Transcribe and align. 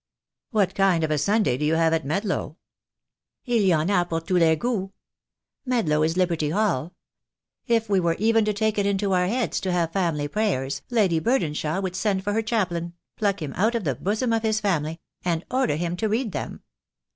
"What 0.49 0.73
kind 0.73 1.03
of 1.03 1.11
a 1.11 1.19
Sunday 1.19 1.57
do 1.57 1.63
you 1.65 1.75
have 1.75 1.93
at 1.93 2.03
Medlow?" 2.07 2.55
"11 3.45 3.45
v 3.45 3.71
en 3.71 3.89
a 3.99 4.03
pour 4.03 4.19
tons 4.19 4.39
les 4.39 4.55
gouts. 4.55 4.91
Medlow 5.63 6.03
is 6.03 6.17
liberty 6.17 6.49
hall. 6.49 6.95
If 7.67 7.87
we 7.87 7.99
were 7.99 8.15
even 8.17 8.43
to 8.45 8.51
take 8.53 8.79
it 8.79 8.87
into 8.87 9.13
our 9.13 9.27
heads 9.27 9.59
to 9.61 9.71
have 9.71 9.93
family 9.93 10.27
prayers 10.27 10.81
Lady 10.89 11.19
Burdenshaw 11.21 11.83
would 11.83 11.95
send 11.95 12.23
for 12.23 12.33
her 12.33 12.41
312 12.41 12.45
THE 12.47 12.49
DAY 12.49 12.75
WILL 12.75 12.81
COME. 12.81 12.93
chaplain— 12.95 13.15
pluck 13.17 13.41
him 13.43 13.53
out 13.63 13.75
of 13.75 13.83
the 13.83 13.93
bosom 14.03 14.33
of 14.33 14.41
his 14.41 14.59
family— 14.59 14.99
and 15.23 15.45
order 15.51 15.75
him 15.75 15.95
to 15.97 16.09
read 16.09 16.31
them. 16.31 16.63